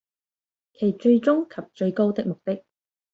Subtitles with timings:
[0.73, 2.65] 其最終及最高的目的